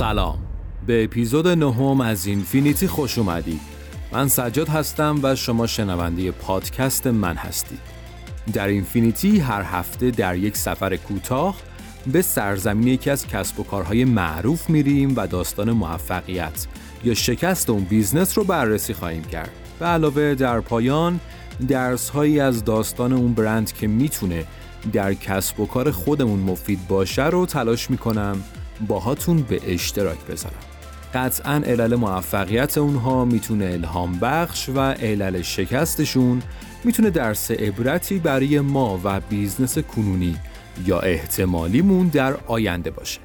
سلام. 0.00 0.38
به 0.86 1.04
اپیزود 1.04 1.48
نهم 1.48 2.00
از 2.00 2.26
اینفینیتی 2.26 2.86
خوش 2.86 3.18
اومدید 3.18 3.60
من 4.12 4.28
سجاد 4.28 4.68
هستم 4.68 5.20
و 5.22 5.34
شما 5.34 5.66
شنونده 5.66 6.30
پادکست 6.30 7.06
من 7.06 7.36
هستید. 7.36 7.78
در 8.52 8.68
اینفینیتی 8.68 9.38
هر 9.38 9.62
هفته 9.62 10.10
در 10.10 10.36
یک 10.36 10.56
سفر 10.56 10.96
کوتاه 10.96 11.56
به 12.12 12.22
سرزمین 12.22 12.88
یکی 12.88 13.10
از 13.10 13.26
کسب 13.26 13.60
و 13.60 13.62
کارهای 13.62 14.04
معروف 14.04 14.70
میریم 14.70 15.12
و 15.16 15.26
داستان 15.26 15.70
موفقیت 15.70 16.66
یا 17.04 17.14
شکست 17.14 17.70
اون 17.70 17.84
business 17.84 18.38
رو 18.38 18.44
بررسی 18.44 18.94
خواهیم 18.94 19.24
کرد. 19.24 19.50
به 19.78 19.86
علاوه 19.86 20.34
در 20.34 20.60
پایان 20.60 21.20
درس 21.68 22.08
هایی 22.08 22.40
از 22.40 22.64
داستان 22.64 23.12
اون 23.12 23.34
برند 23.34 23.72
که 23.72 23.86
می‌تونه 23.86 24.44
در 24.92 25.14
کسب 25.14 25.60
و 25.60 25.66
کار 25.66 25.90
خودمون 25.90 26.40
مفید 26.40 26.88
باشه 26.88 27.26
رو 27.26 27.46
تلاش 27.46 27.90
می‌کنم 27.90 28.42
باهاتون 28.88 29.42
به 29.42 29.60
اشتراک 29.66 30.26
بذارم. 30.26 30.60
قطعا 31.14 31.62
علل 31.66 31.94
موفقیت 31.94 32.78
اونها 32.78 33.24
می‌تونه 33.24 33.64
الهام 33.64 34.18
بخش 34.18 34.68
و 34.68 34.80
علل 34.80 35.42
شکستشون 35.42 36.42
می‌تونه 36.84 37.10
درس 37.10 37.50
عبرتی 37.50 38.18
برای 38.18 38.60
ما 38.60 39.00
و 39.04 39.20
business 39.20 39.78
کنونی 39.78 40.36
یا 40.86 41.00
احتمالیمون 41.00 42.08
در 42.08 42.36
آینده 42.46 42.90
باشه. 42.90 43.20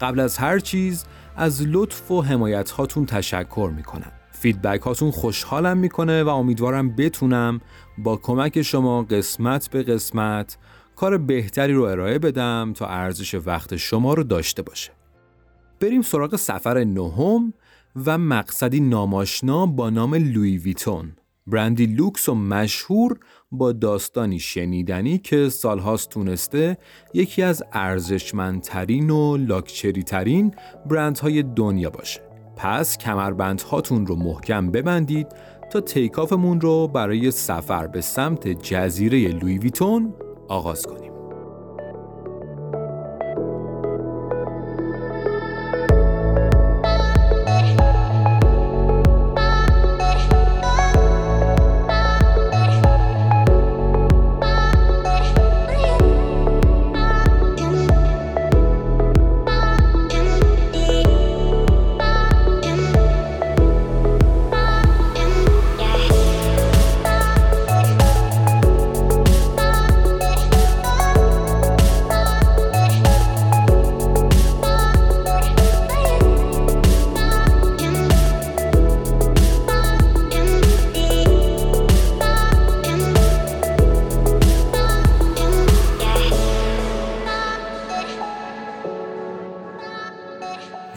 قبل 0.00 0.20
از 0.20 0.38
هر 0.38 0.58
چیز 0.58 1.04
از 1.36 1.62
لطف 1.66 2.10
و 2.10 2.22
حمایت 2.22 2.70
هاتون 2.70 3.06
تشکر 3.06 3.72
می‌کنم. 3.76 4.12
feedback 4.32 4.80
هاتون 4.80 5.10
خوشحالم 5.10 5.78
می‌کنه 5.78 6.22
و 6.22 6.28
امیدوارم 6.28 6.96
بتونم 6.96 7.60
با 7.98 8.16
کمک 8.16 8.62
شما 8.62 9.02
قسمت 9.02 9.70
به 9.70 9.82
قسمت 9.82 10.58
کار 10.98 11.18
بهتری 11.18 11.72
رو 11.72 11.82
ارائه 11.82 12.18
بدم 12.18 12.72
تا 12.76 12.86
ارزش 12.86 13.34
وقت 13.34 13.76
شما 13.76 14.14
رو 14.14 14.22
داشته 14.22 14.62
باشه. 14.62 14.92
بریم 15.80 16.02
سراغ 16.02 16.36
سفر 16.36 16.84
نهم 16.84 17.52
و 18.06 18.18
مقصدی 18.18 18.80
ناماشنا 18.80 19.66
با 19.66 19.90
نام 19.90 20.14
لوی 20.14 20.58
ویتون 20.58 21.12
برندی 21.46 21.86
لوکس 21.86 22.28
و 22.28 22.34
مشهور 22.34 23.18
با 23.52 23.72
داستانی 23.72 24.38
شنیدنی 24.38 25.18
که 25.18 25.48
سالهاست 25.48 26.08
تونسته 26.08 26.78
یکی 27.14 27.42
از 27.42 27.62
ارزشمندترین 27.72 29.10
و 29.10 29.36
لاکچری 29.36 30.02
ترین 30.02 30.54
برندهای 30.86 31.42
دنیا 31.42 31.90
باشه 31.90 32.20
پس 32.56 32.98
کمربند 32.98 33.60
هاتون 33.60 34.06
رو 34.06 34.16
محکم 34.16 34.70
ببندید 34.70 35.26
تا 35.70 35.80
تیکافمون 35.80 36.60
رو 36.60 36.88
برای 36.88 37.30
سفر 37.30 37.86
به 37.86 38.00
سمت 38.00 38.48
جزیره 38.48 39.28
لوی 39.28 39.58
ویتون 39.58 40.14
آغاز 40.48 40.86
کنیم. 40.86 41.17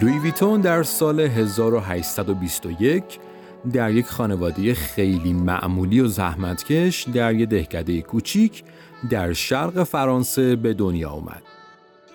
لوی 0.01 0.19
ویتون 0.19 0.62
در 0.62 0.84
سال 0.84 1.19
1821 1.19 3.03
در 3.73 3.91
یک 3.91 4.06
خانواده 4.06 4.73
خیلی 4.73 5.34
معمولی 5.34 6.00
و 6.00 6.07
زحمتکش 6.07 7.03
در 7.03 7.34
یک 7.34 7.50
دهکده 7.50 8.01
کوچیک 8.01 8.63
در 9.09 9.34
شرق 9.34 9.84
فرانسه 9.84 10.56
به 10.56 10.73
دنیا 10.73 11.09
آمد. 11.09 11.41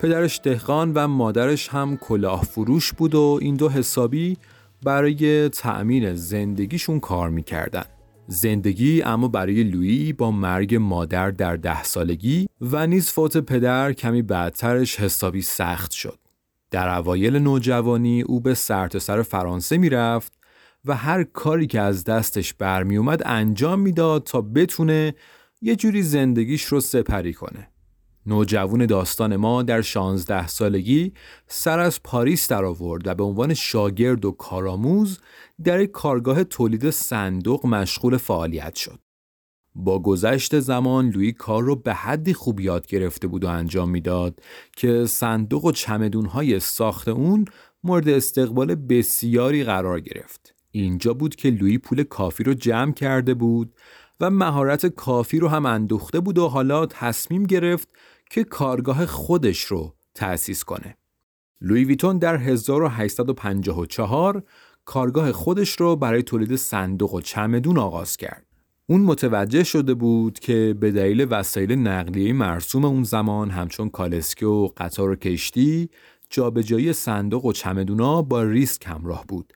پدرش 0.00 0.40
دهقان 0.42 0.92
و 0.94 1.08
مادرش 1.08 1.68
هم 1.68 1.96
کلاه 1.96 2.42
فروش 2.42 2.92
بود 2.92 3.14
و 3.14 3.38
این 3.42 3.56
دو 3.56 3.68
حسابی 3.68 4.36
برای 4.82 5.48
تأمین 5.48 6.14
زندگیشون 6.14 7.00
کار 7.00 7.30
می‌کردن. 7.30 7.84
زندگی 8.26 9.02
اما 9.02 9.28
برای 9.28 9.62
لویی 9.62 10.12
با 10.12 10.30
مرگ 10.30 10.74
مادر 10.74 11.30
در 11.30 11.56
ده 11.56 11.82
سالگی 11.82 12.48
و 12.60 12.86
نیز 12.86 13.10
فوت 13.10 13.36
پدر 13.36 13.92
کمی 13.92 14.22
بعدترش 14.22 15.00
حسابی 15.00 15.42
سخت 15.42 15.92
شد. 15.92 16.25
در 16.70 16.98
اوایل 16.98 17.36
نوجوانی 17.36 18.22
او 18.22 18.40
به 18.40 18.54
سرتاسر 18.54 19.16
سر 19.16 19.22
فرانسه 19.22 19.78
می‌رفت 19.78 20.32
و 20.84 20.96
هر 20.96 21.24
کاری 21.24 21.66
که 21.66 21.80
از 21.80 22.04
دستش 22.04 22.54
برمی 22.54 22.96
اومد 22.96 23.22
انجام 23.26 23.80
می‌داد 23.80 24.22
تا 24.22 24.40
بتونه 24.40 25.14
یه 25.62 25.76
جوری 25.76 26.02
زندگیش 26.02 26.64
رو 26.64 26.80
سپری 26.80 27.32
کنه. 27.32 27.68
نوجوان 28.26 28.86
داستان 28.86 29.36
ما 29.36 29.62
در 29.62 29.82
16 29.82 30.46
سالگی 30.46 31.12
سر 31.46 31.78
از 31.78 32.02
پاریس 32.02 32.48
در 32.48 32.64
آورد 32.64 33.06
و 33.06 33.14
به 33.14 33.24
عنوان 33.24 33.54
شاگرد 33.54 34.24
و 34.24 34.30
کارآموز 34.30 35.18
در 35.64 35.80
یک 35.80 35.90
کارگاه 35.90 36.44
تولید 36.44 36.90
صندوق 36.90 37.66
مشغول 37.66 38.16
فعالیت 38.16 38.74
شد. 38.74 39.05
با 39.78 39.98
گذشت 39.98 40.60
زمان 40.60 41.08
لویی 41.08 41.32
کار 41.32 41.62
رو 41.62 41.76
به 41.76 41.94
حدی 41.94 42.34
خوب 42.34 42.60
یاد 42.60 42.86
گرفته 42.86 43.28
بود 43.28 43.44
و 43.44 43.48
انجام 43.48 43.90
می‌داد 43.90 44.40
که 44.76 45.06
صندوق 45.06 45.64
و 45.64 45.72
چمدونهای 45.72 46.60
ساخت 46.60 47.08
اون 47.08 47.44
مورد 47.84 48.08
استقبال 48.08 48.74
بسیاری 48.74 49.64
قرار 49.64 50.00
گرفت. 50.00 50.54
اینجا 50.70 51.14
بود 51.14 51.36
که 51.36 51.50
لویی 51.50 51.78
پول 51.78 52.02
کافی 52.02 52.44
رو 52.44 52.54
جمع 52.54 52.92
کرده 52.92 53.34
بود 53.34 53.74
و 54.20 54.30
مهارت 54.30 54.86
کافی 54.86 55.38
رو 55.38 55.48
هم 55.48 55.66
اندوخته 55.66 56.20
بود 56.20 56.38
و 56.38 56.48
حالا 56.48 56.86
تصمیم 56.86 57.44
گرفت 57.44 57.88
که 58.30 58.44
کارگاه 58.44 59.06
خودش 59.06 59.60
رو 59.60 59.94
تأسیس 60.14 60.64
کنه. 60.64 60.96
لوی 61.60 61.84
ویتون 61.84 62.18
در 62.18 62.36
1854 62.36 64.42
کارگاه 64.84 65.32
خودش 65.32 65.80
رو 65.80 65.96
برای 65.96 66.22
تولید 66.22 66.56
صندوق 66.56 67.14
و 67.14 67.20
چمدون 67.20 67.78
آغاز 67.78 68.16
کرد. 68.16 68.45
اون 68.88 69.00
متوجه 69.00 69.64
شده 69.64 69.94
بود 69.94 70.38
که 70.38 70.76
به 70.80 70.90
دلیل 70.90 71.26
وسایل 71.30 71.72
نقلیه 71.72 72.32
مرسوم 72.32 72.84
اون 72.84 73.02
زمان 73.02 73.50
همچون 73.50 73.88
کالسکه 73.88 74.46
و 74.46 74.68
قطار 74.76 75.10
و 75.10 75.16
کشتی 75.16 75.88
جابجایی 76.30 76.92
صندوق 76.92 77.44
و 77.44 77.52
چمدونا 77.52 78.22
با 78.22 78.42
ریسک 78.42 78.86
همراه 78.86 79.24
بود 79.28 79.52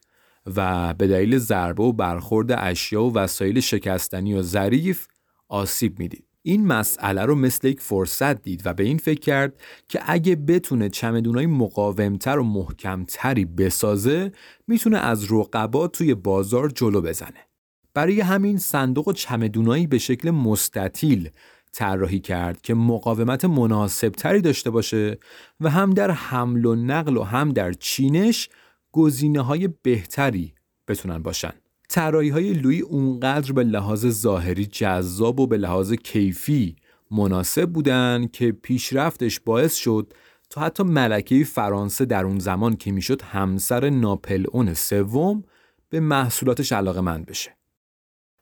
و 0.57 0.95
به 0.95 1.07
دلیل 1.07 1.39
ضربه 1.39 1.83
و 1.83 1.93
برخورد 1.93 2.53
اشیا 2.53 3.03
و 3.03 3.15
وسایل 3.15 3.61
شکستنی 3.61 4.35
و 4.35 4.43
ظریف 4.43 5.07
آسیب 5.49 5.99
می‌دید. 5.99 6.25
این 6.43 6.67
مسئله 6.67 7.23
رو 7.23 7.35
مثل 7.35 7.69
یک 7.69 7.81
فرصت 7.81 8.43
دید 8.43 8.63
و 8.65 8.75
به 8.75 8.85
این 8.85 8.99
فکر 8.99 9.21
کرد 9.21 9.61
که 9.89 10.01
اگه 10.07 10.37
بتونه 10.37 10.89
چمدونای 10.89 11.47
مقاومتر 11.47 12.39
و 12.39 12.45
محکمتری 12.45 13.45
بسازه 13.45 14.33
می‌تونه 14.67 14.99
از 14.99 15.33
رقبا 15.33 15.89
توی 15.89 16.15
بازار 16.15 16.69
جلو 16.69 17.01
بزنه. 17.01 17.50
برای 17.95 18.21
همین 18.21 18.59
صندوق 18.59 19.09
و 19.09 19.13
چمدونایی 19.13 19.87
به 19.87 19.99
شکل 19.99 20.31
مستطیل 20.31 21.31
طراحی 21.73 22.21
کرد 22.21 22.61
که 22.61 22.75
مقاومت 22.75 23.45
مناسبتری 23.45 24.41
داشته 24.41 24.71
باشه 24.71 25.19
و 25.61 25.71
هم 25.71 25.91
در 25.91 26.11
حمل 26.11 26.67
و 26.67 26.75
نقل 26.75 27.17
و 27.17 27.23
هم 27.23 27.53
در 27.53 27.73
چینش 27.73 28.49
گزینه 28.93 29.41
های 29.41 29.69
بهتری 29.83 30.55
بتونن 30.89 31.19
باشن. 31.19 31.53
طراحی 31.89 32.29
های 32.29 32.53
لوی 32.53 32.81
اونقدر 32.81 33.53
به 33.53 33.65
لحاظ 33.65 34.07
ظاهری 34.07 34.67
جذاب 34.67 35.41
و 35.41 35.47
به 35.47 35.57
لحاظ 35.57 35.93
کیفی 35.93 36.77
مناسب 37.11 37.67
بودن 37.67 38.27
که 38.33 38.53
پیشرفتش 38.53 39.41
باعث 39.41 39.75
شد 39.75 40.13
تا 40.51 40.61
حتی 40.61 40.83
ملکه 40.83 41.45
فرانسه 41.45 42.05
در 42.05 42.25
اون 42.25 42.39
زمان 42.39 42.77
که 42.77 42.93
می‌شد 42.93 43.23
همسر 43.23 43.91
ناپل 43.91 44.75
سوم 44.75 45.43
به 45.89 46.01
محصولاتش 46.01 46.73
علاقه 46.73 47.01
مند 47.01 47.27
بشه. 47.27 47.60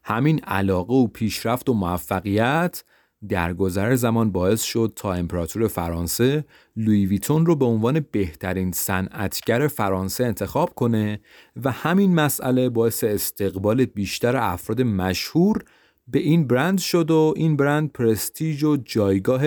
همین 0.09 0.39
علاقه 0.39 0.95
و 0.95 1.07
پیشرفت 1.07 1.69
و 1.69 1.73
موفقیت 1.73 2.85
در 3.29 3.55
گذر 3.55 3.95
زمان 3.95 4.33
باعث 4.33 4.63
شد 4.63 4.93
تا 4.97 5.13
امپراتور 5.13 5.69
فرانسه 5.69 6.45
لوی 6.77 7.07
ویتون 7.07 7.47
رو 7.47 7.57
به 7.57 7.65
عنوان 7.65 8.07
بهترین 8.13 8.73
صنعتگر 8.73 9.67
فرانسه 9.67 10.25
انتخاب 10.25 10.75
کنه 10.75 11.21
و 11.65 11.71
همین 11.71 12.15
مسئله 12.15 12.69
باعث 12.69 13.05
استقبال 13.05 13.85
بیشتر 13.85 14.37
افراد 14.37 14.83
مشهور 14.83 15.65
به 16.09 16.19
این 16.19 16.47
برند 16.47 16.79
شد 16.79 17.11
و 17.11 17.35
این 17.37 17.57
برند 17.57 17.93
پرستیج 17.93 18.65
و 18.65 18.77
جایگاه 18.77 19.43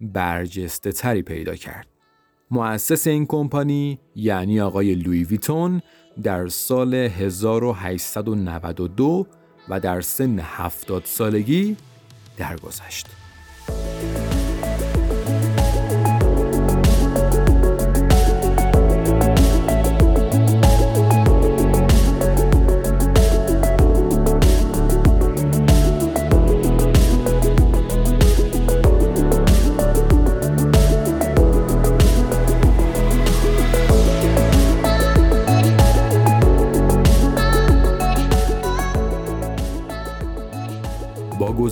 برجسته 0.00 0.92
تری 0.92 1.22
پیدا 1.22 1.54
کرد. 1.54 1.86
مؤسس 2.50 3.06
این 3.06 3.26
کمپانی 3.26 3.98
یعنی 4.14 4.60
آقای 4.60 4.94
لوی 4.94 5.24
ویتون 5.24 5.82
در 6.22 6.48
سال 6.48 6.94
1892 6.94 9.26
و 9.68 9.80
در 9.80 10.00
سن 10.00 10.38
70 10.38 11.04
سالگی 11.04 11.76
درگذشت. 12.36 13.06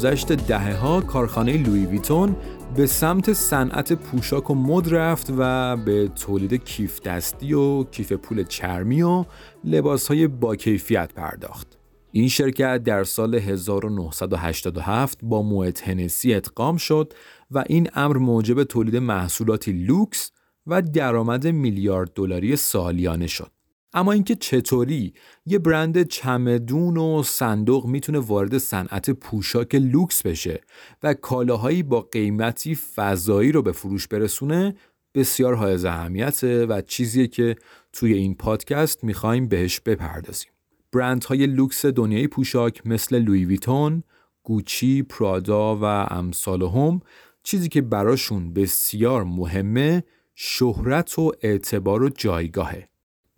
گذشت 0.04 0.32
دهه 0.32 0.76
ها 0.76 1.00
کارخانه 1.00 1.56
لوی 1.56 1.86
ویتون 1.86 2.36
به 2.76 2.86
سمت 2.86 3.32
صنعت 3.32 3.92
پوشاک 3.92 4.50
و 4.50 4.54
مد 4.54 4.94
رفت 4.94 5.32
و 5.38 5.76
به 5.76 6.08
تولید 6.08 6.64
کیف 6.64 7.00
دستی 7.00 7.52
و 7.52 7.84
کیف 7.84 8.12
پول 8.12 8.44
چرمی 8.44 9.02
و 9.02 9.24
لباس 9.64 10.08
های 10.08 10.26
با 10.26 10.56
کیفیت 10.56 11.12
پرداخت. 11.14 11.78
این 12.12 12.28
شرکت 12.28 12.82
در 12.82 13.04
سال 13.04 13.34
1987 13.34 15.18
با 15.22 15.42
موعد 15.42 15.80
هنسی 15.84 16.34
ادغام 16.34 16.76
شد 16.76 17.12
و 17.50 17.64
این 17.66 17.88
امر 17.94 18.16
موجب 18.16 18.64
تولید 18.64 18.96
محصولاتی 18.96 19.72
لوکس 19.72 20.30
و 20.66 20.82
درآمد 20.82 21.46
میلیارد 21.46 22.12
دلاری 22.14 22.56
سالیانه 22.56 23.26
شد. 23.26 23.53
اما 23.96 24.12
اینکه 24.12 24.34
چطوری 24.34 25.14
یه 25.46 25.58
برند 25.58 26.02
چمدون 26.02 26.96
و 26.96 27.22
صندوق 27.22 27.86
می‌تونه 27.86 28.18
وارد 28.18 28.58
صنعت 28.58 29.10
پوشاک 29.10 29.74
لوکس 29.74 30.22
بشه 30.22 30.60
و 31.02 31.14
کالاهایی 31.14 31.82
با 31.82 32.00
قیمتی 32.00 32.74
فضایی 32.74 33.52
رو 33.52 33.62
به 33.62 33.72
فروش 33.72 34.08
برسونه 34.08 34.74
بسیار 35.14 35.54
حائز 35.54 35.86
اهمیته 35.86 36.66
و 36.66 36.80
چیزیه 36.80 37.26
که 37.26 37.56
توی 37.92 38.12
این 38.12 38.34
پادکست 38.34 39.04
می‌خوایم 39.04 39.48
بهش 39.48 39.80
بپردازیم. 39.80 40.50
برندهای 40.92 41.46
لوکس 41.46 41.86
دنیای 41.86 42.28
پوشاک 42.28 42.86
مثل 42.86 43.18
لوی 43.18 43.44
ویتون، 43.44 44.02
گوچی، 44.42 45.02
پرادا 45.02 45.76
و 45.76 45.84
امثال 45.84 46.62
هم 46.62 47.00
چیزی 47.42 47.68
که 47.68 47.82
براشون 47.82 48.52
بسیار 48.52 49.24
مهمه 49.24 50.04
شهرت 50.34 51.18
و 51.18 51.32
اعتبار 51.42 52.02
و 52.02 52.08
جایگاهه. 52.08 52.88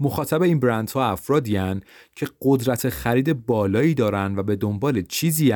مخاطب 0.00 0.42
این 0.42 0.60
برندها 0.60 1.10
افرادی 1.10 1.80
که 2.14 2.28
قدرت 2.42 2.88
خرید 2.88 3.46
بالایی 3.46 3.94
دارن 3.94 4.38
و 4.38 4.42
به 4.42 4.56
دنبال 4.56 5.02
چیزی 5.02 5.54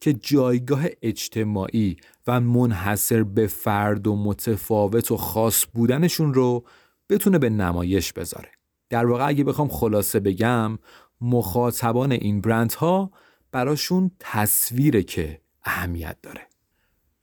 که 0.00 0.12
جایگاه 0.12 0.84
اجتماعی 1.02 1.96
و 2.26 2.40
منحصر 2.40 3.22
به 3.22 3.46
فرد 3.46 4.06
و 4.06 4.16
متفاوت 4.16 5.10
و 5.10 5.16
خاص 5.16 5.66
بودنشون 5.74 6.34
رو 6.34 6.64
بتونه 7.08 7.38
به 7.38 7.50
نمایش 7.50 8.12
بذاره. 8.12 8.48
در 8.90 9.06
واقع 9.06 9.28
اگه 9.28 9.44
بخوام 9.44 9.68
خلاصه 9.68 10.20
بگم 10.20 10.78
مخاطبان 11.20 12.12
این 12.12 12.40
برندها 12.40 13.10
براشون 13.52 14.10
تصویره 14.20 15.02
که 15.02 15.40
اهمیت 15.64 16.16
داره. 16.22 16.48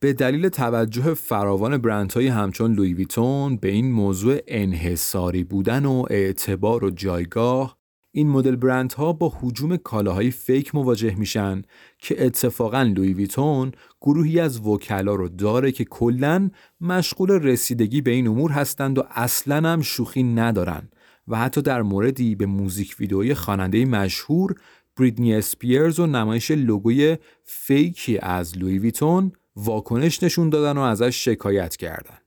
به 0.03 0.13
دلیل 0.13 0.49
توجه 0.49 1.13
فراوان 1.13 1.77
برندهای 1.77 2.27
همچون 2.27 2.73
لوی 2.73 2.93
ویتون 2.93 3.57
به 3.57 3.71
این 3.71 3.91
موضوع 3.91 4.37
انحصاری 4.47 5.43
بودن 5.43 5.85
و 5.85 6.05
اعتبار 6.09 6.83
و 6.83 6.89
جایگاه 6.89 7.77
این 8.11 8.29
مدل 8.29 8.55
برندها 8.55 9.13
با 9.13 9.33
هجوم 9.41 9.77
کالاهای 9.77 10.31
fake 10.31 10.75
مواجه 10.75 11.15
میشن 11.15 11.61
که 11.99 12.25
اتفاقا 12.25 12.81
لوی 12.81 13.13
ویتون 13.13 13.71
گروهی 14.01 14.39
از 14.39 14.67
وکلا 14.67 15.15
رو 15.15 15.29
داره 15.29 15.71
که 15.71 15.85
کلا 15.85 16.49
مشغول 16.81 17.31
رسیدگی 17.31 18.01
به 18.01 18.11
این 18.11 18.27
امور 18.27 18.51
هستند 18.51 18.97
و 18.97 19.03
اصلا 19.09 19.69
هم 19.69 19.81
شوخی 19.81 20.23
ندارن 20.23 20.89
و 21.27 21.37
حتی 21.37 21.61
در 21.61 21.81
موردی 21.81 22.35
به 22.35 22.45
music 22.45 22.95
video 22.99 23.28
ی 23.28 23.33
خواننده 23.33 23.85
مشهور 23.85 24.55
بریتنی 24.97 25.35
اسپیرز 25.35 25.99
و 25.99 26.07
نمایش 26.07 26.51
لوگوی 26.51 27.17
fake 27.43 28.03
ی 28.03 28.17
از 28.17 28.57
لوی 28.57 28.79
ویتون 28.79 29.31
واکنش 29.55 30.23
نشون 30.23 30.49
دادن 30.49 30.77
و 30.77 30.81
ازش 30.81 31.25
شکایت 31.25 31.75
کردن. 31.75 32.17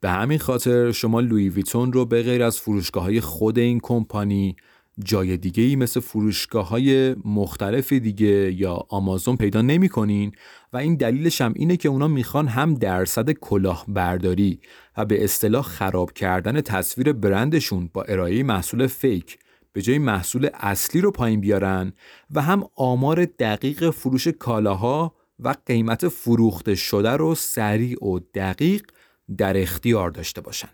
به 0.00 0.10
همین 0.10 0.38
خاطر 0.38 0.92
شما 0.92 1.20
لوی 1.20 1.48
ویتون 1.48 1.92
رو 1.92 2.04
به 2.06 2.22
غیر 2.22 2.42
از 2.42 2.58
فروشگاه 2.58 3.02
های 3.02 3.20
خود 3.20 3.58
این 3.58 3.80
کمپانی 3.82 4.56
جای 5.04 5.36
دیگه 5.36 5.62
ای 5.62 5.76
مثل 5.76 6.00
فروشگاه 6.00 6.68
های 6.68 7.16
مختلف 7.24 7.92
دیگه 7.92 8.52
یا 8.52 8.86
آمازون 8.88 9.36
پیدا 9.36 9.62
نمی 9.62 9.88
کنین 9.88 10.32
و 10.72 10.76
این 10.76 10.94
دلیلش 10.94 11.40
هم 11.40 11.52
اینه 11.56 11.76
که 11.76 11.88
اونا 11.88 12.08
می‌خوان 12.08 12.48
هم 12.48 12.74
درصد 12.74 13.30
کلاه 13.30 13.84
برداری 13.88 14.60
و 14.96 15.04
به 15.04 15.24
اصطلاح 15.24 15.62
خراب 15.62 16.12
کردن 16.12 16.60
تصویر 16.60 17.12
برندشون 17.12 17.90
با 17.92 18.02
ارائه 18.02 18.42
محصول 18.42 18.86
فیک 18.86 19.38
به 19.72 19.82
جای 19.82 19.98
محصول 19.98 20.48
اصلی 20.54 21.00
رو 21.00 21.10
پایین 21.10 21.40
بیارن 21.40 21.92
و 22.34 22.42
هم 22.42 22.64
آمار 22.76 23.24
دقیق 23.24 23.90
فروش 23.90 24.28
کالاها 24.28 25.14
و 25.40 25.54
قیمت 25.66 26.08
فروخته 26.08 26.74
شده 26.74 27.10
رو 27.10 27.34
سریع 27.34 28.04
و 28.04 28.18
دقیق 28.34 28.82
در 29.36 29.62
اختیار 29.62 30.10
داشته 30.10 30.40
باشن. 30.40 30.68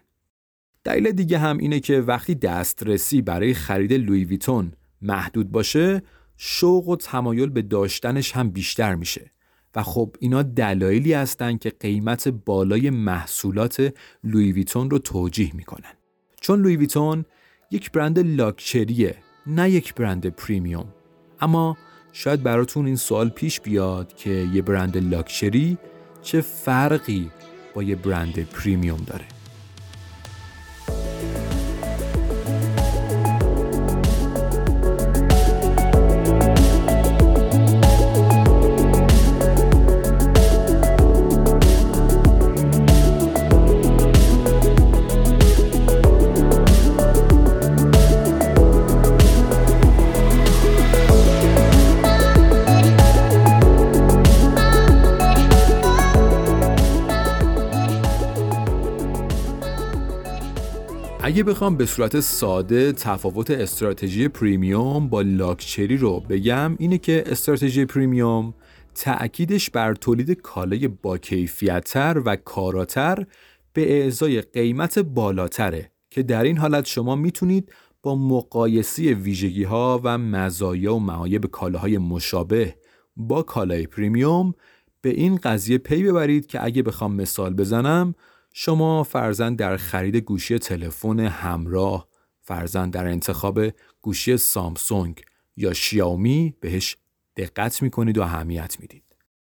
دلیل 0.85 1.13
دیگه 1.13 1.39
هم 1.39 1.59
اینه 1.59 1.81
که 1.81 2.01
وقتی 2.01 2.35
دسترسی 2.35 3.23
برای 3.23 3.55
خرید 3.55 3.93
لوی 3.93 4.25
ویتون 4.25 4.73
محدود 5.03 5.53
باشه 5.53 6.03
شوق 6.37 6.89
و 6.89 6.97
تمایل 6.97 7.49
به 7.49 7.63
داشتنش 7.63 8.33
هم 8.33 8.51
بیشتر 8.51 8.95
میشه. 8.95 9.31
و 9.75 9.83
خب 9.83 10.17
اینا 10.21 10.43
دلایلی 10.43 11.13
هستن 11.13 11.57
که 11.57 11.71
قیمت 11.71 12.29
بالای 12.29 12.91
محصولات 12.91 13.95
لوی 14.25 14.53
ویتون 14.53 14.91
رو 14.91 14.99
توجیه 14.99 15.57
می‌کنن. 15.57 15.93
چون 16.41 16.63
لوی 16.63 16.77
ویتون 16.77 17.25
یک 17.71 17.93
برند 17.93 18.19
لاکچریه 18.19 19.17
نه 19.47 19.71
یک 19.71 19.95
برند 19.95 20.27
پریمیوم. 20.27 20.95
اما 21.41 21.77
شاید 22.19 22.43
براتون 22.43 22.87
این 22.87 22.97
سوال 22.97 23.29
پیش 23.29 23.61
بیاد 23.61 24.15
که 24.15 24.31
یه 24.31 24.63
برند 24.63 24.97
لاکچری 24.97 25.79
چه 26.23 26.41
فرقی 26.41 27.31
با 27.75 27.83
یه 27.83 27.97
برند 27.97 28.49
پریمیوم 28.51 29.05
داره. 29.07 29.25
اگه 61.37 61.45
بخوام 61.45 61.77
به 61.77 61.87
صورت 61.87 62.21
ساده 62.21 62.93
تفاوت 62.93 63.51
استراتژی 63.51 64.29
premium 64.29 65.09
با 65.09 65.23
لاکچری 65.23 65.97
رو 65.97 66.21
بگم 66.21 66.77
اینه 66.79 66.99
که 66.99 67.25
استراتژی 67.27 67.85
premium 67.85 68.55
تأکیدش 68.95 69.71
بر 69.71 69.95
تولید 69.95 70.31
کالای 70.31 70.89
با 70.89 71.19
کیفیتتر 71.19 72.23
و 72.25 72.37
کاراتر 72.37 73.27
به 73.73 74.03
ازای 74.03 74.41
قیمت 74.41 74.99
بالاتره 74.99 75.91
که 76.11 76.23
در 76.23 76.43
این 76.45 76.59
حالت 76.59 76.87
شما 76.87 77.17
می‌تونید 77.17 77.73
با 78.03 78.15
مقایسه 78.15 79.15
ویژگی 79.15 79.65
ها 79.65 80.01
و 80.05 80.19
مزایا 80.19 80.95
و 80.95 81.01
معایب 81.01 81.47
کالاهای 81.47 81.99
مشابه 81.99 82.75
با 83.17 83.43
کالای 83.43 83.87
premium 83.87 84.55
به 85.01 85.11
این 85.11 85.37
قضیه 85.37 85.79
پی 85.79 86.03
ببرید 86.03 86.47
که 86.47 86.65
اگه 86.65 86.83
بخوام 86.83 87.15
مثال 87.15 87.55
بزنم 87.55 88.15
شما 88.59 89.03
فرزن 89.03 89.55
در 89.55 89.77
خرید 89.77 90.17
گوشی 90.17 90.59
تلفن 90.59 91.21
همراه 91.21 92.09
فرزن 92.41 92.91
در 92.91 93.07
انتخاب 93.07 93.61
گوشی 94.03 94.37
سامسونگ 94.37 95.23
یا 95.57 95.73
شیائومی 95.73 96.55
بهش 96.61 96.97
دقت 97.37 97.83
می‌کنید 97.83 98.19
و 98.19 98.23
اهمیت 98.23 98.77
می‌دید. 98.81 99.05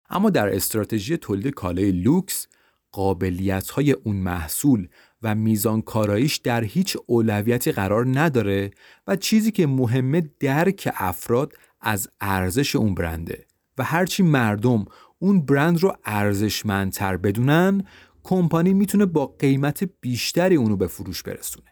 اما 0.09 0.29
در 0.29 0.55
استراتژی 0.55 1.17
تولید 1.17 1.53
کالای 1.53 1.91
لوکس 1.91 2.47
قابلیت 2.91 3.69
های 3.69 3.91
اون 3.91 4.15
محصول 4.15 4.87
و 5.21 5.35
میزان 5.35 5.81
کاراییش 5.81 6.35
در 6.35 6.63
هیچ 6.63 6.97
اولویتی 7.05 7.71
قرار 7.71 8.05
نداره 8.19 8.71
و 9.07 9.15
چیزی 9.15 9.51
که 9.51 9.67
مهمه 9.67 10.29
درک 10.39 10.89
افراد 10.95 11.53
از 11.81 12.09
ارزش 12.21 12.75
اون 12.75 12.95
برنده 12.95 13.45
و 13.77 13.83
هرچی 13.83 14.23
مردم 14.23 14.85
اون 15.19 15.45
برند 15.45 15.83
رو 15.83 15.97
ارزشمندتر 16.05 17.17
بدونن 17.17 17.83
کمپانی 18.23 18.73
می‌تونه 18.73 19.05
با 19.05 19.25
قیمت 19.25 19.83
بیشتری 20.01 20.55
اونو 20.55 20.77
به 20.77 20.87
فروش 20.87 21.23
برسونه. 21.23 21.69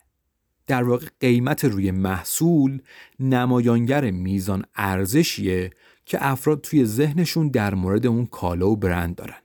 در 0.67 0.83
واقع 0.83 1.05
قیمت 1.19 1.65
روی 1.65 1.91
محصول 1.91 2.81
نمایانگر 3.19 4.11
میزان 4.11 4.65
ارزشیه 4.75 5.69
که 6.05 6.17
افراد 6.21 6.61
توی 6.61 6.85
ذهنشون 6.85 7.47
در 7.47 7.73
مورد 7.73 8.07
اون 8.07 8.25
کالا 8.25 8.69
و 8.69 8.77
برند 8.77 9.15
دارن. 9.15 9.41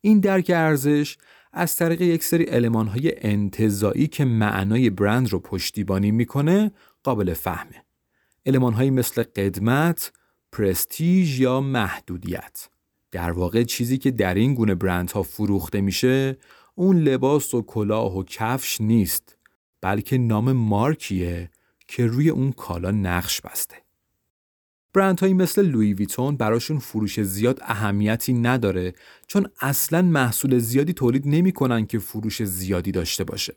این 0.00 0.20
درک 0.20 0.50
ارزش 0.54 1.18
از 1.52 1.76
طریق 1.76 2.00
یک 2.00 2.24
سری 2.24 2.66
های 2.66 3.26
انتظایی 3.26 4.06
که 4.06 4.24
معنای 4.24 4.90
برند 4.90 5.32
رو 5.32 5.38
پشتیبانی 5.38 6.10
می‌کنه 6.10 6.70
قابل 7.02 7.34
فهمه. 7.34 7.84
هایی 8.72 8.90
مثل 8.90 9.22
قدمت، 9.22 10.12
پرستیژ 10.52 11.40
یا 11.40 11.60
محدودیت. 11.60 12.68
در 13.16 13.30
واقع 13.30 13.62
چیزی 13.62 13.98
که 13.98 14.10
در 14.10 14.34
این 14.34 14.54
گونه 14.54 14.74
برندها 14.74 15.22
فروخته 15.22 15.80
میشه 15.80 16.38
اون 16.74 16.98
لباس 16.98 17.54
و 17.54 17.62
کلاه 17.62 18.18
و 18.18 18.24
کفش 18.24 18.80
نیست 18.80 19.36
بلکه 19.80 20.18
نام 20.18 20.52
مارکیه 20.52 21.50
که 21.88 22.06
روی 22.06 22.30
اون 22.30 22.52
کالا 22.52 22.90
نقش 22.90 23.40
بسته. 23.40 23.76
برندهایی 24.92 25.34
مثل 25.34 25.66
لوی 25.66 25.94
ویتون 25.94 26.36
براشون 26.36 26.78
فروش 26.78 27.20
زیاد 27.20 27.58
اهمیتی 27.62 28.32
نداره 28.32 28.92
چون 29.26 29.48
اصلا 29.60 30.02
محصول 30.02 30.58
زیادی 30.58 30.92
تولید 30.92 31.26
نمی‌کنن 31.26 31.86
که 31.86 31.98
فروش 31.98 32.42
زیادی 32.42 32.92
داشته 32.92 33.24
باشه. 33.24 33.56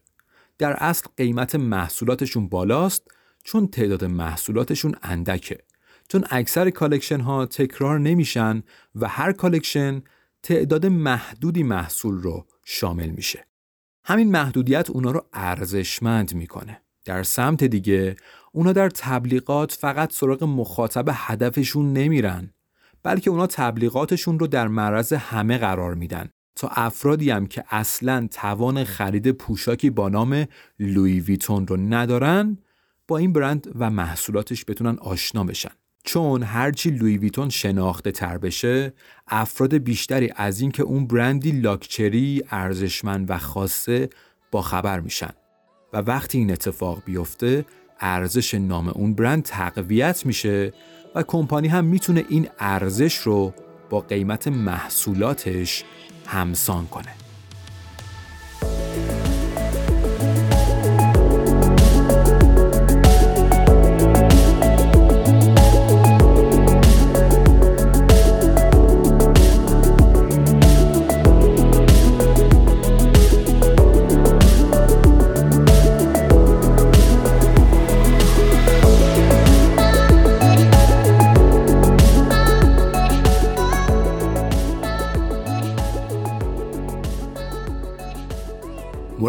در 0.57 0.73
اصل 0.73 1.07
قیمت 1.17 1.55
محصولاتشون 1.55 2.49
بالاست 2.49 3.07
چون 3.43 3.67
تعداد 3.67 4.05
محصولاتشون 4.05 4.95
اندکه. 5.01 5.57
چون 6.11 6.25
اکثر 6.29 6.69
collection 6.69 7.19
ها 7.19 7.45
تکرار 7.45 7.99
نمیشن 7.99 8.63
و 8.95 9.07
هر 9.07 9.31
collection 9.31 10.01
تعداد 10.43 10.85
محدودی 10.85 11.63
محصول 11.63 12.21
رو 12.21 12.45
شامل 12.65 13.09
میشه. 13.09 13.45
همین 14.03 14.31
محدودیت 14.31 14.89
اونا 14.89 15.11
رو 15.11 15.25
ارزشمند 15.33 16.35
می‌کنه. 16.35 16.81
در 17.05 17.23
سمت 17.23 17.63
دیگه 17.63 18.15
اونا 18.51 18.73
در 18.73 18.89
تبلیغات 18.89 19.71
فقط 19.71 20.13
سراغ 20.13 20.43
مخاطب 20.43 21.05
هدفشون 21.13 21.93
نمیرن 21.93 22.53
بلکه 23.03 23.29
اونا 23.29 23.47
تبلیغاتشون 23.47 24.39
رو 24.39 24.47
در 24.47 24.67
معرض 24.67 25.13
همه 25.13 25.57
قرار 25.57 25.95
میدن 25.95 26.29
تا 26.55 26.67
افرادی 26.67 27.31
هم 27.31 27.47
که 27.47 27.63
اصلا 27.69 28.27
توان 28.31 28.83
خرید 28.83 29.31
پوشاکی 29.31 29.89
با 29.89 30.09
نام 30.09 30.45
لوی 30.79 31.19
ویتون 31.19 31.67
رو 31.67 31.77
ندارن 31.77 32.57
با 33.07 33.17
این 33.17 33.33
برند 33.33 33.71
و 33.79 33.89
محصولاتش 33.89 34.65
بتونن 34.67 34.97
آشنا 34.99 35.43
بشن 35.43 35.71
چون 36.03 36.43
هرچی 36.43 36.89
لوی 36.89 37.17
ویتون 37.17 37.49
شناخته 37.49 38.11
تر 38.11 38.37
بشه 38.37 38.93
افراد 39.27 39.73
بیشتری 39.73 40.31
از 40.35 40.61
اینکه 40.61 40.83
اون 40.83 41.07
برندی 41.07 41.51
لاکچری 41.51 42.43
ارزشمند 42.51 43.29
و 43.31 43.37
خاصه 43.37 44.09
با 44.51 44.61
خبر 44.61 44.99
میشن. 44.99 45.33
و 45.93 45.97
وقتی 45.97 46.37
این 46.37 46.51
اتفاق 46.51 47.03
بیفته 47.05 47.65
ارزش 47.99 48.53
نام 48.53 48.87
اون 48.87 49.13
برند 49.13 49.43
تقویت 49.43 50.25
میشه 50.25 50.73
و 51.15 51.23
کمپانی 51.23 51.67
هم 51.67 51.85
می‌تونه 51.85 52.25
این 52.29 52.47
ارزش 52.59 53.15
رو 53.15 53.53
با 53.89 53.99
قیمت 53.99 54.47
محصولاتش 54.47 55.83
همسان 56.25 56.87
کنه. 56.87 57.18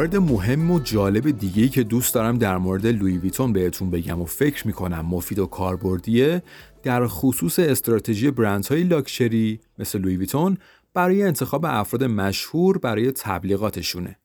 مورد 0.00 0.16
مهم 0.16 0.70
و 0.70 0.80
جالب 0.80 1.30
دیگه‌ای 1.30 1.68
که 1.68 1.82
دوست 1.82 2.14
دارم 2.14 2.38
در 2.38 2.58
مورد 2.58 2.86
لوی 2.86 3.18
ویتون 3.18 3.52
بهتون 3.52 3.90
بگم 3.90 4.20
و 4.20 4.24
فکر 4.24 4.66
می‌کنم 4.66 5.06
مفید 5.06 5.38
و 5.38 5.46
کاربردیه 5.46 6.42
در 6.82 7.06
خصوص 7.06 7.58
استراتژی 7.58 8.30
برندهای 8.30 8.82
لاکچری 8.82 9.60
مثل 9.78 9.98
لوی 9.98 10.16
ویتون 10.16 10.58
برای 10.94 11.22
انتخاب 11.22 11.64
افراد 11.64 12.04
مشهور 12.04 12.78
برای 12.78 13.12
تبلیغاتشونه. 13.12 14.18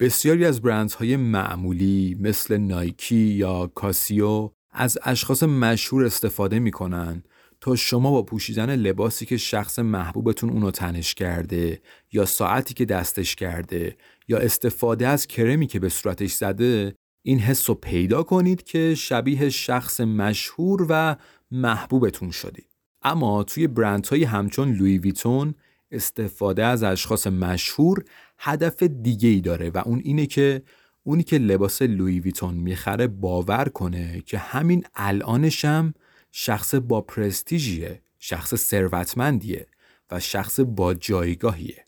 بسیاری 0.00 0.44
از 0.44 0.62
برندهای 0.62 1.16
معمولی 1.16 2.16
مثل 2.20 2.56
نایکی 2.56 3.16
یا 3.16 3.70
کاسیو 3.74 4.50
از 4.72 4.98
اشخاص 5.04 5.42
مشهور 5.42 6.04
استفاده 6.04 6.58
می‌کنن 6.58 7.22
تا 7.60 7.76
شما 7.76 8.10
با 8.10 8.22
پوشیدن 8.22 8.76
لباسی 8.76 9.26
که 9.26 9.36
شخص 9.36 9.78
محبوبتون 9.78 10.50
اونو 10.50 10.70
تنش 10.70 11.14
کرده 11.14 11.80
یا 12.12 12.24
ساعتی 12.24 12.74
که 12.74 12.84
دستش 12.84 13.34
کرده 13.34 13.96
یا 14.28 14.38
استفاده 14.38 15.08
از 15.08 15.26
کرمی 15.26 15.66
که 15.66 15.80
به 15.80 15.88
صورتش 15.88 16.32
زده 16.32 16.94
این 17.22 17.38
حس 17.38 17.68
رو 17.68 17.74
پیدا 17.74 18.22
کنید 18.22 18.62
که 18.62 18.94
شبیه 18.94 19.50
شخص 19.50 20.00
مشهور 20.00 20.86
و 20.88 21.16
محبوبتون 21.50 22.30
شدید. 22.30 22.68
اما 23.02 23.42
توی 23.42 23.66
برندهای 23.66 24.24
همچون 24.24 24.72
لوی 24.72 24.98
ویتون 24.98 25.54
استفاده 25.90 26.64
از 26.64 26.82
اشخاص 26.82 27.26
مشهور 27.26 28.04
هدف 28.38 28.82
دیگه 28.82 29.28
ای 29.28 29.40
داره 29.40 29.70
و 29.70 29.82
اون 29.84 30.00
اینه 30.04 30.26
که 30.26 30.62
اونی 31.02 31.22
که 31.22 31.38
لباس 31.38 31.82
لوی 31.82 32.20
ویتون 32.20 32.54
می‌خره 32.54 33.06
باور 33.06 33.68
کنه 33.68 34.22
که 34.26 34.38
همین 34.38 34.84
الانشم 34.94 35.94
شخص 36.32 36.74
با 36.74 37.00
پرستیژیه، 37.00 38.02
شخص 38.18 38.54
ثروتمندیه 38.54 39.66
و 40.10 40.20
شخص 40.20 40.60
با 40.60 40.94
جایگاهیه. 40.94 41.86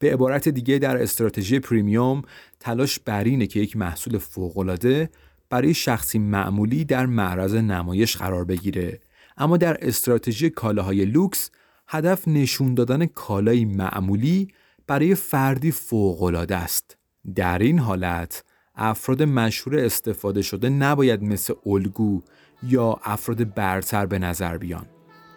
به 0.00 0.12
عبارت 0.12 0.48
دیگه 0.48 0.78
در 0.78 1.02
استراتژی 1.02 1.58
پریمیوم 1.58 2.22
تلاش 2.60 2.98
بر 2.98 3.24
اینه 3.24 3.46
که 3.46 3.60
یک 3.60 3.76
محصول 3.76 4.18
فوق‌العاده 4.18 5.10
برای 5.50 5.74
شخصی 5.74 6.18
معمولی 6.18 6.84
در 6.84 7.06
معرض 7.06 7.54
نمایش 7.54 8.16
قرار 8.16 8.44
بگیره. 8.44 9.00
اما 9.36 9.56
در 9.56 9.88
استراتژی 9.88 10.50
کالاهای 10.50 11.04
لوکس 11.04 11.50
هدف 11.88 12.28
نشون 12.28 12.74
دادن 12.74 13.06
کالای 13.06 13.64
معمولی 13.64 14.48
برای 14.86 15.14
فردی 15.14 15.70
فوق‌العاده 15.70 16.56
است. 16.56 16.96
در 17.34 17.58
این 17.58 17.78
حالت 17.78 18.44
افراد 18.74 19.22
مشهور 19.22 19.78
استفاده 19.78 20.42
شده 20.42 20.68
نباید 20.68 21.22
مثل 21.22 21.54
الگو 21.66 22.20
یا 22.62 23.00
افراد 23.04 23.54
برتر 23.54 24.06
به 24.06 24.18
نظر 24.18 24.58
بیان 24.58 24.86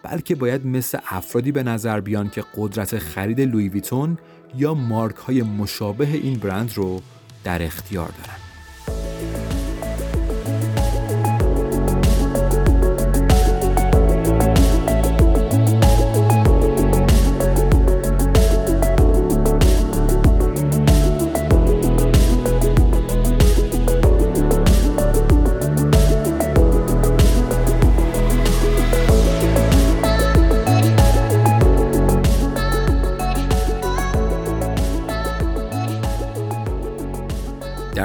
بلکه 0.03 0.36
باید 0.36 0.65
مثل 0.65 0.98
افرادی 1.10 1.51
به 1.51 1.63
نظر 1.63 2.00
بیان 2.00 2.29
که 2.29 2.43
قدرت 2.58 2.98
خرید 2.98 3.41
لوی 3.41 3.70
ویتون 3.70 4.17
یا 4.55 4.74
مارک 4.74 5.15
های 5.15 5.41
مشابه 5.41 6.07
این 6.07 6.39
برند 6.39 6.74
رو 6.75 7.01
در 7.43 7.63
اختیار 7.63 8.07
دارن. 8.07 8.42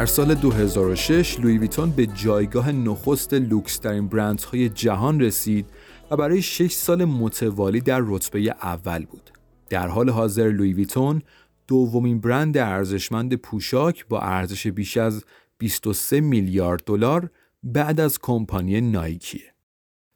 سال 0.09 0.35
2006 0.35 1.41
لوی 1.41 1.59
ویتون 1.59 1.91
به 1.91 2.07
جایگاه 2.07 2.73
نخست 2.73 3.35
لوکس 3.35 3.79
ترین 3.79 4.09
برندهای 4.09 4.69
جهان 4.69 5.21
رسید 5.21 5.67
و 6.11 6.17
برای 6.17 6.43
6 6.43 6.73
سال 6.73 7.05
متوالی 7.05 7.81
در 7.81 8.03
رتبه 8.05 8.41
اول 8.62 9.05
بود. 9.05 9.31
در 9.69 9.88
حال 9.88 10.11
حاضر 10.11 10.50
لوی 10.50 10.73
ویتون 10.73 11.23
دومین 11.67 12.21
برند 12.21 12.59
ارزشمند 12.59 13.35
پوشاک 13.35 14.07
با 14.09 14.21
ارزش 14.21 14.67
بیش 14.67 14.97
از 14.97 15.25
23 15.59 16.21
میلیارد 16.21 16.83
دلار 16.87 17.31
بعد 17.62 18.00
از 18.00 18.19
کمپانی 18.19 18.81
نایکیه. 18.81 19.55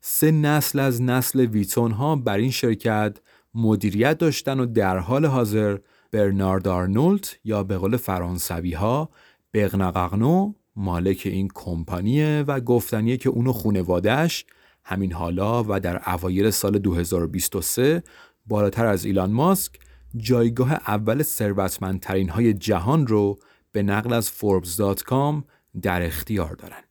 سه 0.00 0.30
نسل 0.30 0.78
از 0.78 1.02
نسل 1.02 1.40
ویتون 1.40 1.90
ها 1.90 2.16
بر 2.16 2.36
این 2.36 2.50
شرکت 2.50 3.18
مدیریت 3.54 4.18
داشتن 4.18 4.60
و 4.60 4.66
در 4.66 4.98
حال 4.98 5.26
حاضر 5.26 5.78
برنارد 6.12 6.68
آرنولت 6.68 7.38
یا 7.44 7.64
به 7.64 7.78
قول 7.78 7.96
فرانسوی 7.96 8.72
ها 8.72 9.10
بغنقغنو 9.54 10.52
مالک 10.76 11.22
این 11.24 11.48
کمپانیه 11.54 12.44
و 12.46 12.60
گفتنیه 12.60 13.16
که 13.16 13.28
اونو 13.28 13.52
خونوادهش 13.52 14.44
همین 14.84 15.12
حالا 15.12 15.64
و 15.68 15.80
در 15.80 16.10
اوایل 16.10 16.50
سال 16.50 16.78
2023 16.78 18.02
بالاتر 18.46 18.86
از 18.86 19.04
ایلان 19.04 19.30
ماسک 19.30 19.72
جایگاه 20.16 20.72
اول 20.72 21.22
ثروتمندترین 21.22 22.28
های 22.28 22.54
جهان 22.54 23.06
رو 23.06 23.38
به 23.72 23.82
نقل 23.82 24.12
از 24.12 24.30
فوربس.com 24.30 25.42
در 25.82 26.02
اختیار 26.02 26.54
دارن. 26.54 26.82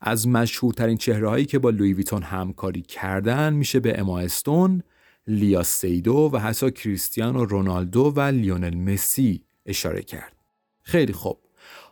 از 0.00 0.28
مشهورترین 0.28 0.96
چهره 0.96 1.28
هایی 1.28 1.44
که 1.44 1.58
با 1.58 1.70
لوی 1.70 1.92
ویتون 1.92 2.22
همکاری 2.22 2.82
کردن 2.82 3.52
میشه 3.52 3.80
به 3.80 4.00
اما 4.00 4.20
استون، 4.20 4.82
لئا 5.26 5.62
سیدو 5.62 6.30
و 6.32 6.38
حتی 6.38 6.70
کریستیانو 6.70 7.44
رونالدو 7.44 8.12
و 8.16 8.20
لیونل 8.20 8.74
مسی 8.74 9.44
اشاره 9.66 10.02
کرد. 10.02 10.36
خیلی 10.82 11.12
خوب. 11.12 11.38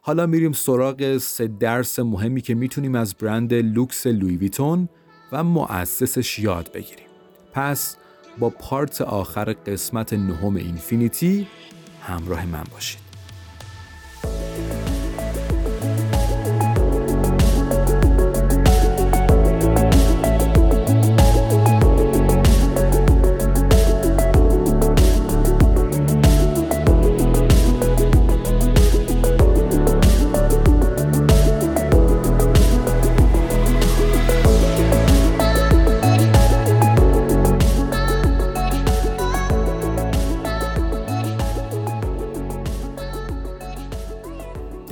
حالا 0.09 0.27
میریم 0.27 0.53
سراغ 0.53 1.19
سه 1.19 1.47
درس 1.47 1.99
مهمی 1.99 2.41
که 2.41 2.55
می‌تونیم 2.55 2.95
از 2.95 3.15
برند 3.15 3.55
لوکس 3.55 4.07
لوی 4.07 4.37
ویتون 4.37 4.89
و 5.33 5.45
مؤسسش 5.45 6.39
یاد 6.39 6.73
بگیریم. 6.73 7.07
پس 7.53 7.97
با 8.39 8.51
part 8.51 9.01
آخر 9.01 9.53
قسمت 9.53 10.13
نهم 10.13 10.57
اینفینیتی 10.57 11.47
همراه 12.03 12.47
من 12.47 12.65
باشید. 12.73 13.08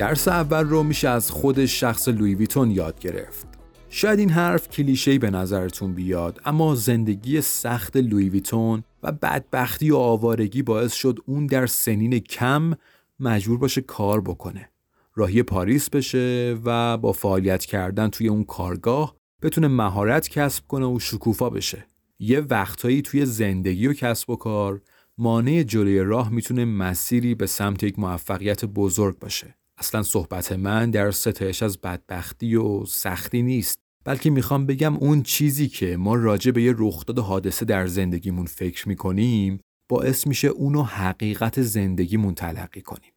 درس 0.07 0.27
اول 0.27 0.63
رو 0.63 0.83
میشه 0.83 1.09
از 1.09 1.31
خود 1.31 1.65
شخص 1.65 2.07
لوی 2.07 2.35
ویتون 2.35 2.71
یاد 2.71 2.99
گرفت. 2.99 3.47
شاید 3.89 4.19
این 4.19 4.29
حرف 4.29 4.69
کلیشه‌ای 4.69 5.19
به 5.19 5.29
نظرتون 5.29 5.93
بیاد 5.93 6.41
اما 6.45 6.75
زندگی 6.75 7.41
سخت 7.41 7.97
لوی 7.97 8.29
ویتون 8.29 8.83
و 9.03 9.11
بدبختی 9.11 9.91
و 9.91 9.95
آوارگی 9.95 10.61
باعث 10.61 10.93
شد 10.93 11.19
اون 11.25 11.45
در 11.45 11.65
سنین 11.65 12.19
کم 12.19 12.73
مجبور 13.19 13.57
باشه 13.57 13.81
کار 13.81 14.21
بکنه. 14.21 14.69
راهی 15.15 15.43
پاریس 15.43 15.89
بشه 15.89 16.57
و 16.65 16.97
با 16.97 17.11
فعالیت 17.11 17.65
کردن 17.65 18.09
توی 18.09 18.27
اون 18.27 18.43
کارگاه 18.43 19.15
بتونه 19.41 19.67
مهارت 19.67 20.29
کسب 20.29 20.67
کنه 20.67 20.85
و 20.85 20.99
شکوفا 20.99 21.49
بشه. 21.49 21.87
یه 22.19 22.39
وقتایی 22.39 23.01
توی 23.01 23.25
زندگی 23.25 23.87
و 23.87 23.93
کسب 23.93 24.29
و 24.29 24.35
کار 24.35 24.81
مانع 25.17 25.63
جلوی 25.63 25.99
راه 25.99 26.29
می‌تونه 26.29 26.65
مسیری 26.65 27.35
به 27.35 27.47
سمت 27.47 27.83
یک 27.83 27.99
موفقیت 27.99 28.65
بزرگ 28.65 29.19
باشه. 29.19 29.55
اصلا 29.77 30.03
صحبت 30.03 30.51
من 30.51 30.91
در 30.91 31.11
ستایش 31.11 31.63
از 31.63 31.77
بدبختی 31.77 32.55
و 32.55 32.85
سختی 32.85 33.41
نیست 33.41 33.79
بلکه 34.03 34.29
می‌خوام 34.29 34.65
بگم 34.65 34.97
اون 34.97 35.23
چیزی 35.23 35.67
که 35.67 35.97
ما 35.97 36.15
راجع 36.15 36.51
به 36.51 36.61
یه 36.63 36.73
رخداد 36.77 37.19
حادثه 37.19 37.65
در 37.65 37.87
زندگیمون 37.87 38.45
فکر 38.45 38.89
می‌کنیم 38.89 39.59
باعث 39.89 40.27
میشه 40.27 40.47
اونو 40.47 40.83
حقیقت 40.83 41.61
زندگیمون 41.61 42.33
تلقی 42.35 42.81
کنیم. 42.81 43.11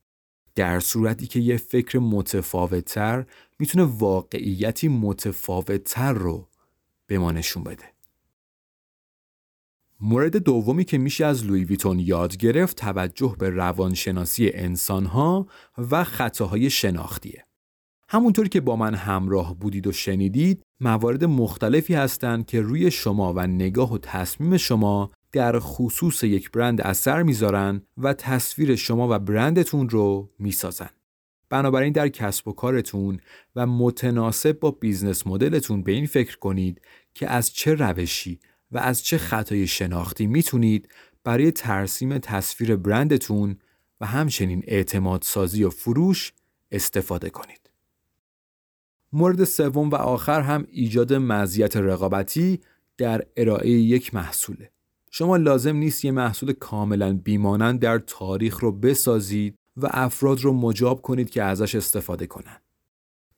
در 0.55 0.81
صورتی 0.81 1.27
که 1.27 1.41
یه 1.41 1.57
فکر 1.57 1.99
متفاوتتر 1.99 3.27
می‌تونه 3.59 3.85
واقعیتی 3.85 4.89
متفاوتتر 4.89 6.13
رو 6.13 6.49
به 7.07 7.19
ما 7.19 7.33
نشون 7.33 7.63
بده. 7.63 7.85
مورد 10.03 10.37
دومی 10.37 10.85
که 10.85 10.99
میشه 10.99 11.25
از 11.25 11.47
لوی 11.47 11.65
ویتون 11.65 11.99
یاد 11.99 12.37
گرفت 12.37 12.77
توجه 12.77 13.37
به 13.39 13.51
روانشناسی 13.51 14.51
انسانها 14.55 15.47
و 15.79 16.05
خطاهای 16.05 16.71
شناختیه. 16.71 17.45
همونطور 18.09 18.49
که 18.49 18.61
با 18.61 18.77
من 18.77 18.95
همراه 18.95 19.59
بودید 19.59 19.87
و 19.87 19.93
شنیدید 19.93 20.63
موارد 20.81 21.25
مختلفی 21.25 21.95
هستند 21.95 22.47
که 22.47 22.61
روی 22.61 22.91
شما 22.91 23.33
و 23.37 23.47
نگاه 23.47 23.93
و 23.93 23.99
تصمیم 23.99 24.57
شما 24.57 25.11
در 25.33 25.59
خصوص 25.59 26.25
یک 26.25 26.51
برند 26.51 26.81
اثر 26.81 27.23
می‌ذارن 27.23 27.83
و 27.99 28.13
تصویر 28.13 28.77
شما 28.77 29.09
و 29.11 29.19
برندتون 29.19 29.89
رو 29.89 30.31
می‌سازن. 30.39 30.91
بنابراین 31.51 31.93
در 31.93 32.09
کسب 32.09 32.49
و 32.49 32.53
کارتون 32.53 33.21
و 33.57 33.67
متناسب 33.67 34.61
با 34.61 34.71
business 34.71 35.27
model 35.27 35.62
تون 35.62 35.83
به 35.83 35.93
این 35.93 36.07
فکر 36.07 36.39
کنید 36.39 36.81
که 37.15 37.31
از 37.31 37.53
چه 37.53 37.75
روشی 37.75 38.41
و 38.73 38.79
از 38.79 39.03
چه 39.05 39.19
خطای 39.19 39.67
شناختی 39.67 40.27
می‌تونید 40.27 40.89
برای 41.25 41.51
ترسیم 41.51 42.19
تصویر 42.19 42.77
برندتون 42.77 43.57
و 44.01 44.07
همچنین 44.07 44.65
اعتماد 44.67 45.23
سازی 45.23 45.65
و 45.65 45.71
فروش 45.71 46.33
استفاده 46.71 47.31
کنید. 47.31 47.71
مورد 49.13 49.45
سوم 49.45 49.91
و 49.91 49.95
آخر 49.95 50.41
هم 50.41 50.67
ایجاد 50.71 51.13
مزیت 51.13 51.77
رقابتی 51.77 52.61
در 52.97 53.27
ارائه 53.37 53.71
یک 53.71 54.15
محصوله. 54.15 54.71
شما 55.11 55.37
لازم 55.37 55.77
نیست 55.77 56.05
یه 56.05 56.11
محصول 56.11 56.53
کاملا 56.53 57.13
بیمانند 57.25 57.81
در 57.81 57.99
تاریخ 57.99 58.61
رو 58.61 58.73
بسازید 58.73 59.55
و 59.77 59.89
افراد 59.91 60.41
رو 60.41 60.53
مجاب 60.53 61.03
کنید 61.03 61.31
که 61.31 61.43
ازش 61.43 61.75
استفاده 61.75 62.27
کنند. 62.27 62.63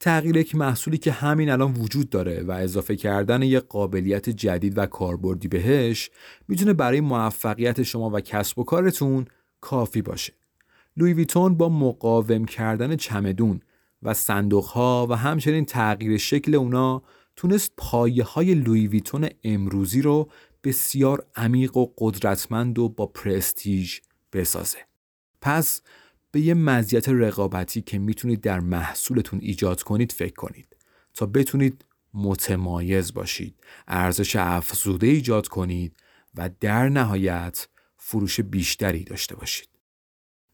تغییر 0.03 0.37
یک 0.37 0.55
محصولی 0.55 0.97
که 0.97 1.11
همین 1.11 1.49
الان 1.49 1.73
وجود 1.73 2.09
داره 2.09 2.43
و 2.43 2.51
اضافه 2.51 2.95
کردن 2.95 3.41
یک 3.41 3.63
قابلیت 3.63 4.29
جدید 4.29 4.77
و 4.77 4.85
کاربردی 4.85 5.47
بهش 5.47 6.09
می‌تونه 6.47 6.73
برای 6.73 7.01
موفقیت 7.01 7.83
شما 7.83 8.09
و 8.09 8.19
کسب 8.19 8.59
و 8.59 8.63
کارتون 8.63 9.25
کافی 9.61 10.01
باشه. 10.01 10.33
لوی 10.97 11.13
ویتون 11.13 11.57
با 11.57 11.69
مقاوم 11.69 12.45
کردن 12.45 12.95
چمدون 12.95 13.59
و 14.01 14.13
صندوق 14.13 14.77
و 15.09 15.13
همچنین 15.13 15.65
تغییر 15.65 16.17
شکل 16.17 16.55
اونا 16.55 17.03
تونست 17.35 17.71
پایه 17.77 18.23
های 18.23 18.53
لوی 18.53 18.87
ویتون 18.87 19.29
امروزی 19.43 20.01
رو 20.01 20.29
بسیار 20.63 21.25
عمیق 21.35 21.77
و 21.77 21.87
قدرتمند 21.97 22.79
و 22.79 22.89
با 22.89 23.05
پرستیژ 23.05 23.99
بسازه. 24.33 24.77
پس 25.41 25.81
به 26.33 26.41
یه 26.41 26.53
مزیت 26.53 27.09
رقابتی 27.09 27.81
که 27.81 27.99
می‌تونید 27.99 28.41
در 28.41 28.59
محصولتون 28.59 29.39
ایجاد 29.41 29.83
کنید 29.83 30.11
فکر 30.11 30.33
کنید. 30.33 30.75
تا 31.13 31.25
بتونید 31.25 31.85
متمایز 32.13 33.13
باشید 33.13 33.55
ارزش 33.87 34.35
افزوده 34.35 35.07
ایجاد 35.07 35.47
کنید 35.47 35.95
و 36.35 36.49
در 36.59 36.89
نهایت 36.89 37.67
فروش 37.97 38.39
بیشتری 38.39 39.03
داشته 39.03 39.35
باشید. 39.35 39.69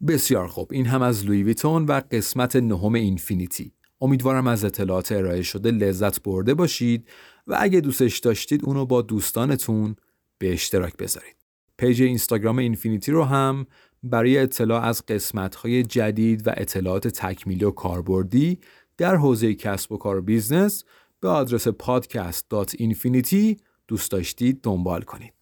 بسیار 0.08 0.48
خوب. 0.48 0.68
این 0.72 0.86
هم 0.86 1.02
از 1.02 1.26
لوی 1.26 1.44
ویتون 1.44 1.86
و 1.86 2.02
قسمت 2.12 2.56
نهم 2.56 2.94
اینفینیتی. 2.94 3.74
امیدوارم 4.02 4.48
از 4.48 4.64
اطلاعات 4.66 5.12
ارائه 5.12 5.42
شده 5.42 5.72
لذت 5.72 6.24
برده 6.24 6.54
باشید 6.54 7.10
و 7.48 7.58
اگه 7.60 7.82
دوستش 7.82 8.20
داشتید 8.20 8.66
اونو 8.66 8.86
با 8.86 9.02
دوستانتون 9.02 9.96
به 10.38 10.54
اشتراک 10.54 10.98
بذارید. 10.98 11.36
page 11.78 12.02
اینستاگرام 12.02 12.58
اینفینیتی 12.58 13.12
رو 13.12 13.24
هم 13.24 13.68
برای 14.04 14.38
اطلاع 14.38 14.84
از 14.84 15.06
قسمت‌های 15.06 15.84
جدید 15.84 16.48
و 16.48 16.54
اطلاعات 16.58 17.08
تکمیلی 17.08 17.66
و 17.66 17.72
کاربردی 17.72 18.60
در 18.98 19.16
حوزه 19.16 19.54
کسب 19.54 19.92
و 19.92 19.98
کار 19.98 20.22
business 20.22 20.84
به 21.20 21.30
آدرس 21.30 21.68
podcast.infinity 21.68 23.60
دوست 23.88 24.12
داشتید 24.12 24.62
دنبال 24.62 25.02
کنید. 25.02 25.34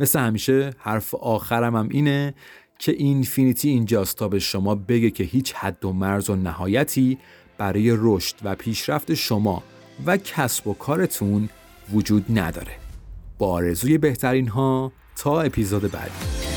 مثل 0.00 0.18
همیشه 0.18 0.70
حرف 0.78 1.14
آخرم 1.14 1.76
هم 1.76 1.88
اینه 1.90 2.34
که 2.78 2.92
اینفینیتی 2.92 3.68
اینجاست 3.68 4.16
تا 4.16 4.28
به 4.28 4.38
شما 4.38 4.74
بگه 4.74 5.10
که 5.10 5.24
هیچ 5.24 5.54
حد 5.54 5.84
و 5.84 5.92
مرز 5.92 6.30
و 6.30 6.36
نهایتی 6.36 7.18
برای 7.58 7.96
رشد 7.98 8.36
و 8.44 8.54
پیشرفت 8.54 9.14
شما 9.14 9.62
و 10.06 10.16
کسب 10.16 10.66
و 10.66 10.74
کارتون 10.74 11.48
وجود 11.92 12.38
نداره. 12.38 12.72
با 13.38 13.52
آرزوی 13.52 13.98
بهترین 13.98 14.48
ها 14.48 14.92
تا 15.16 15.40
اپیزود 15.40 15.90
بعدی 15.90 16.49